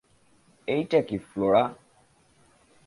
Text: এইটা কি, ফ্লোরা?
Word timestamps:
এইটা 0.67 0.99
কি, 1.01 1.17
ফ্লোরা? 1.27 1.63